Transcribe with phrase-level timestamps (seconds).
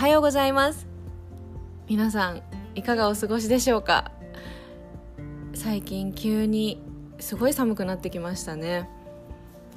[0.00, 0.86] はようございます。
[1.86, 2.42] 皆さん
[2.74, 4.12] いかがお過ごしでしょうか？
[5.52, 6.82] 最近急に
[7.18, 8.88] すごい寒くなってきましたね。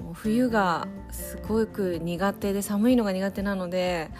[0.00, 4.12] もう冬がすごく苦手で寒いのが苦手なので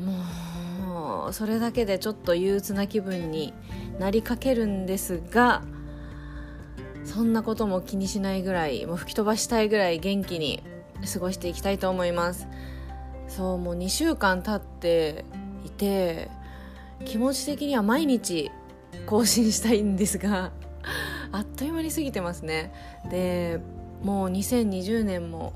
[0.00, 3.52] もうそれだけでちょっと憂鬱な気分に
[3.98, 5.62] なりかけるんですが
[7.04, 10.62] そんなことも気にしないぐらいもう吹き飛ばしたいぐらい元気に
[11.12, 12.48] 過ごしていきたいと思います。
[13.36, 15.24] そうもう2週間経って
[15.64, 16.28] いて
[17.06, 18.50] 気持ち的には毎日
[19.06, 20.52] 更新したいんですが
[21.32, 22.72] あっという間に過ぎてますね。
[23.10, 23.58] で
[24.02, 25.54] もう2020年も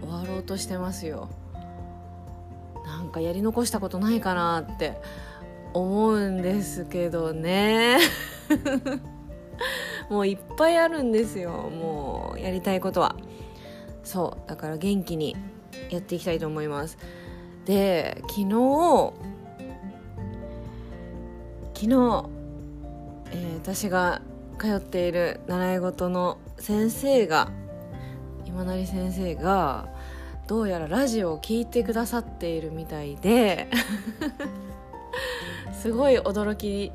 [0.00, 1.28] 終わろうとしてますよ。
[2.84, 5.00] なんかやり残したことないかなって
[5.74, 7.98] 思うんですけどね。
[10.10, 13.14] もういっぱいあるんですよもうやりたいことは。
[14.02, 15.36] そうだから元気に
[15.92, 16.98] やっていきたいと思います。
[17.66, 19.12] で昨日
[21.74, 22.28] 昨日、
[23.32, 24.22] えー、私が
[24.58, 27.50] 通っている習い事の先生が
[28.46, 29.88] 今成先生が
[30.46, 33.68] どうやらラジオを聴いてくださっているみたいで
[35.72, 36.92] すごい驚き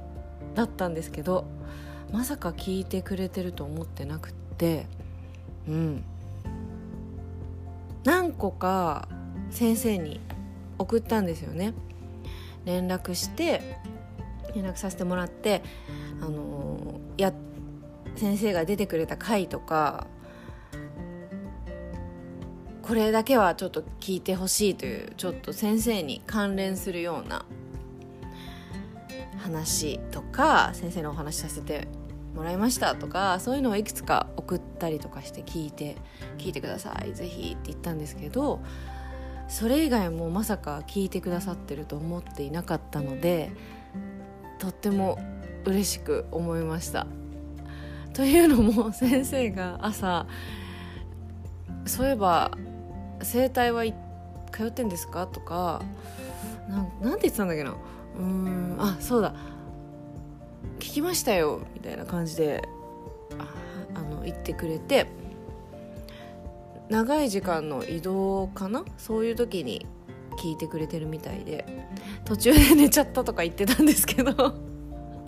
[0.55, 1.45] だったんですけど
[2.11, 4.87] まさか聞いてくれてると思ってなくって
[5.67, 6.03] うん。
[8.07, 9.09] 何個か
[9.49, 10.21] 先生に
[10.79, 11.73] 送ったんですよね。
[12.63, 13.61] 連絡して
[14.55, 15.61] 連絡させてもらって
[16.21, 17.33] あのや
[18.15, 20.07] 先生が出てくれた回とか
[22.81, 27.45] これだけはちょっと聞いてほしいというちょっと先生に関連するような
[29.39, 31.89] 話とか先生のお話させて
[32.37, 35.97] もらいましたとかそういうのをいくつか送ったりとかして聞いて
[36.37, 38.61] 聞いてくださいぜひって言ったんですけど
[39.49, 43.51] それ以外もまさか聞いてくださってると思っていなかったので
[44.59, 45.17] とっても
[45.65, 47.07] 嬉しく思いました。
[48.13, 50.25] というのも先生が朝
[51.85, 52.51] そういえば
[53.21, 53.83] 整体は
[54.51, 55.27] 通ってんですか？
[55.27, 55.81] とか
[56.69, 57.75] なんて言ってたんだっけな？
[58.17, 59.33] うんあそうだ。
[60.87, 62.63] 聞きましたよみたいな感じで
[63.93, 65.05] あの言ってくれて
[66.87, 69.85] 長い時間の移動かなそういう時に
[70.39, 71.65] 聞いてくれてるみたいで
[72.23, 74.55] 途中で寝ちゃったとか言ってたんですけど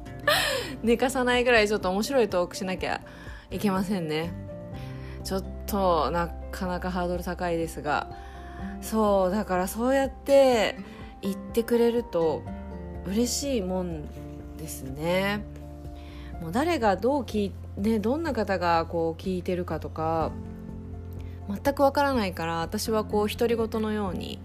[0.82, 3.02] 寝かさないぐらいちょっと面白いトークしなきゃ
[3.52, 4.32] いけませんね。
[5.26, 8.10] ちょっとなかなかハードル高いですが
[8.82, 10.78] そうだからそうやって
[11.22, 12.44] 言ってくれると
[13.06, 14.06] 嬉しいもん
[14.60, 15.44] ですね。
[16.42, 20.32] もう誰がどう聞ねどんな方がこう聞いてるかとか
[21.50, 24.40] 全くわからないから私はこう独り言のように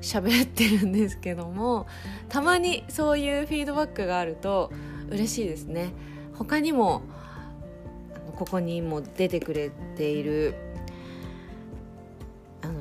[0.00, 1.86] 喋ってるんですけども
[2.28, 4.72] たまにそういうフィードバックがあると
[5.10, 5.92] 嬉しいですね。
[6.34, 7.02] 他にも
[8.36, 10.54] ここにも出てくれている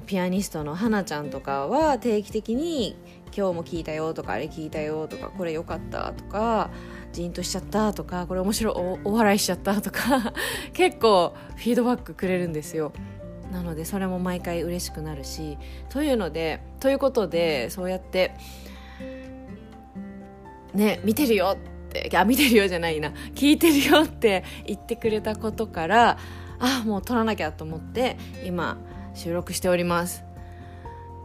[0.06, 2.96] ピアニストの花ちゃんとかは定期的に
[3.36, 6.70] 今日も聞いたよとかあれ聞いたよとかこれ良かったとか
[7.12, 8.74] ジーンとしちゃったとかこれ面白い
[9.04, 10.34] お笑いしちゃったとか
[10.74, 12.94] 結構フィードバックくれるんですよ。
[13.52, 15.58] なのでそれも毎回嬉しくなるし
[15.90, 18.34] というのでということでそうやって
[20.74, 21.58] ね見てるよっ
[21.90, 26.18] てあ見てるよじゃないな聞いてるよって言ってくれたことから
[26.60, 28.78] あもう撮らなきゃと思って今
[29.16, 30.24] 収録しております。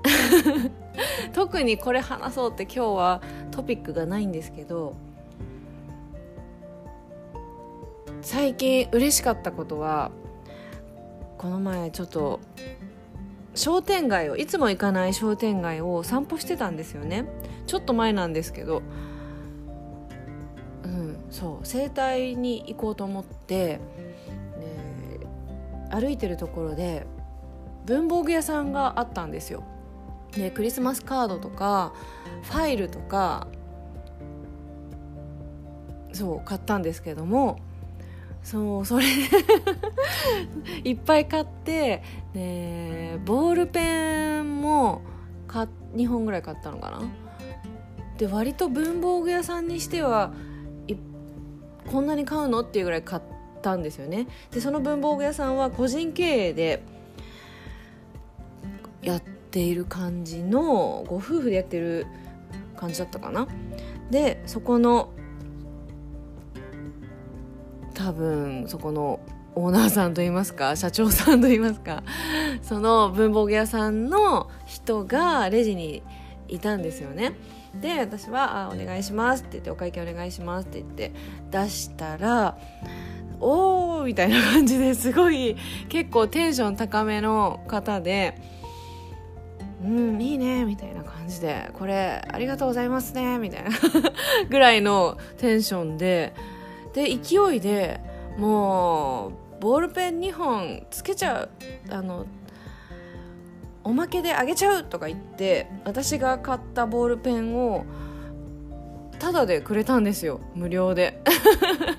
[1.34, 4.94] 特にこれ話そうって今日はトピックがないんですけど
[8.22, 10.10] 最近嬉しかったことは
[11.38, 12.40] この前ちょっと
[13.54, 17.26] 商店街をいつも行かない商店街を散歩してたんですよね。
[17.66, 18.82] ちょっと前なんですけど
[20.84, 23.80] うんそう整体に行こうと思って、ね、
[25.90, 27.06] 歩いてるところで
[27.90, 29.64] 文房具屋さんがあったんですよ。
[30.36, 31.92] でクリスマスカードとか
[32.44, 33.48] ファイルとか
[36.12, 37.58] そう買ったんですけども
[38.44, 39.06] そうそれ
[40.84, 45.00] いっぱい買ってでボールペンも
[45.48, 45.66] か
[45.96, 47.00] 2本ぐらい買ったのかな。
[48.18, 50.32] で割と文房具屋さんにしては
[51.90, 52.60] こんなに買うの？
[52.60, 53.22] っていうぐらい買っ
[53.62, 54.28] たんですよね。
[54.52, 56.84] でその文房具屋さんは個人経営で
[59.02, 59.20] やっ
[59.50, 62.06] ている感じのご夫婦でやってる
[62.76, 63.46] 感じだったかな。
[64.10, 65.10] でそこの
[67.94, 69.20] 多分そこの
[69.54, 72.02] オーナーさんといいますか社長さんといいますか
[72.62, 76.02] その文房具屋さんの人がレジに
[76.48, 77.34] いたんですよね。
[77.80, 81.12] で私はあ「お願いします」って言って「お会計お願いします」って言って
[81.50, 82.58] 出したら
[83.38, 85.56] 「おー」みたいな感じですごい
[85.88, 88.40] 結構テンション高めの方で
[89.82, 93.70] 「うんいいね」みたいな感じで「これありがとうございますね」みたいな。
[94.48, 96.32] ぐらいのテンションで。
[96.92, 98.00] で勢いで
[98.36, 101.50] もうボールペン2本つけちゃう。
[101.90, 102.26] あの
[103.84, 107.84] おまけであげちゃうとか言って私が買ったボールペンを
[109.18, 110.40] タダでくれたんですよ。
[110.54, 111.22] 無料で。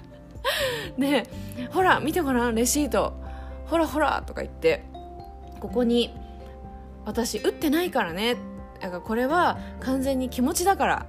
[0.98, 1.28] で
[1.72, 3.14] ほら見てごらんレシート。
[3.66, 4.84] ほらほらとか言って
[5.62, 6.14] ここに
[7.12, 8.38] 私打ってないからね。
[8.80, 11.06] だからこれは完全に気持ちだから。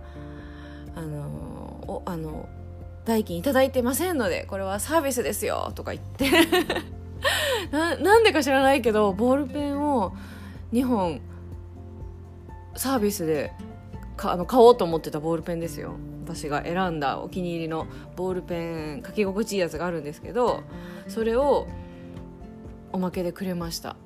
[0.94, 2.48] あのおあの
[3.04, 5.72] 代金いただいてませんのでこれはサービスですよ。
[5.74, 6.30] とか言って。
[7.70, 10.12] ななんでか知らないけどボールペンを
[10.72, 11.20] 2本
[12.74, 13.52] サービスで
[14.16, 15.94] かあの買おうと思ってたボールペンですよ。
[16.24, 20.62] 私が選んだお気に入りのボールペン書き心地いいやつがあるんですけど
[21.08, 21.66] それを
[22.92, 23.96] おまけでくれました。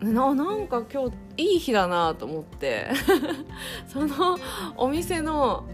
[0.00, 2.88] ななんか今日いい日だなと思って。
[3.88, 4.38] その
[4.76, 5.64] お店の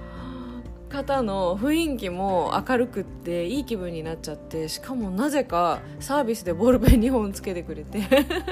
[0.90, 8.00] 方の雰囲気も明るくっていい気分になっちゃってしかもなぜかサービスでボールペン2本つけてくれて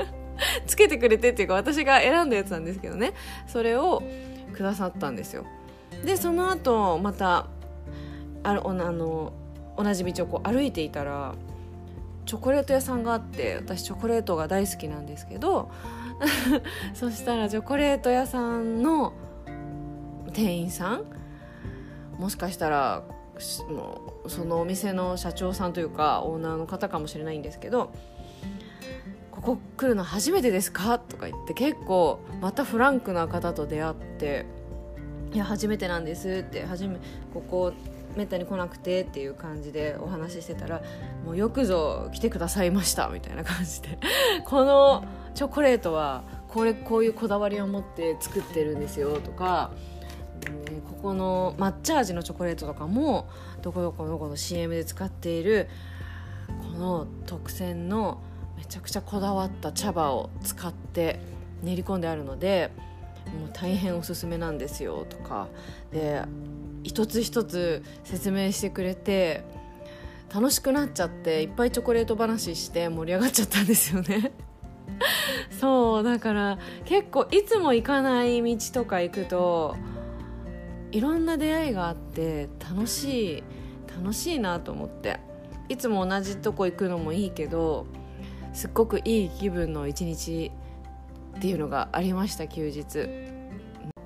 [0.64, 3.12] つけてくれてっていうか私が選んだやつなんですけどね。
[3.48, 4.02] それを
[4.54, 5.44] くださったんですよ。
[6.04, 7.46] でその後また
[8.44, 9.32] ああの
[9.76, 11.34] 同じ道をこう歩いていたら
[12.28, 15.70] チョコレート屋さんがあって私チョコレートが大好きなんですけど
[16.92, 19.14] そしたらチョコレート屋さんの
[20.34, 21.04] 店員さん
[22.18, 23.02] もしかしたら
[23.38, 23.64] そ
[24.44, 27.92] のお店の社長さんというかオーナーの方かもしれないんですけど
[29.30, 34.44] ここ来るの初めてですか?」とか言って結構またフランクな方と出会って
[35.32, 36.98] 「いや初めてなんです」って初め
[37.32, 37.72] ここ
[38.18, 40.82] めったに来なくてっていう感じでお話ししてたら
[41.24, 43.98] 「もうよくぞ来てくださいました」みたいな感じで
[44.44, 45.04] この
[45.34, 49.70] チョコレートはこれこういうこだわりを持って作ってるんですよとか、
[50.42, 53.28] えここの抹茶味のチョコレートとかも
[53.62, 55.68] どこどこのこの CM で使っている
[56.72, 58.18] この特選の
[58.56, 61.20] めちゃくちゃこだわった茶葉を使って
[61.62, 62.72] 練り込んであるので
[63.38, 65.48] もう大変おすすめなんですよとか。
[65.92, 66.22] で
[66.88, 69.44] 一つ一つ説明してくれて
[70.34, 74.32] 楽しくなっちゃっていっぱいチョコレート話して盛り上がっちゃったんですよね。
[75.60, 79.76] そうだから結構いつも行かない道とか行くと
[80.90, 83.42] いろんな出会いがあって楽しい
[83.86, 85.20] 楽しいなと思って。
[85.68, 87.86] いつも同じとこ行くのもいいけど
[88.54, 90.50] すっごくいい気分の一日
[91.36, 93.06] っていうのがありました休日。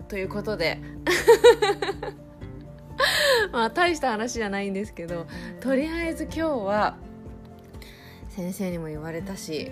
[0.08, 0.80] ということで。
[3.52, 5.26] まあ大した話じゃないんですけど
[5.60, 6.96] とりあえず今日は
[8.30, 9.70] 先生にも言われたし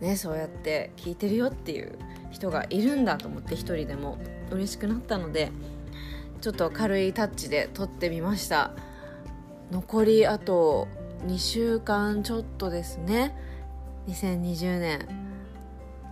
[0.00, 1.98] ねそうやって聞いてるよっていう
[2.30, 4.18] 人がいるんだと思って一人でも
[4.50, 5.50] 嬉しくなったので
[6.40, 8.72] ちょっと軽いタッチで撮ってみました。
[9.70, 10.88] 残りあと
[11.26, 13.34] 2週間ちょっとですね。
[14.08, 15.08] 2020年。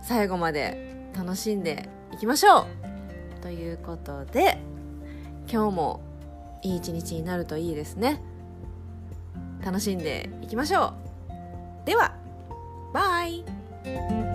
[0.01, 3.41] 最後まで楽しんでいきましょう。
[3.41, 4.57] ということで
[5.47, 6.02] 今日も
[6.63, 8.21] いい一日になるといいですね。
[9.63, 10.93] 楽しんでいきましょ
[11.83, 11.85] う。
[11.85, 12.15] では
[12.93, 14.32] バイ。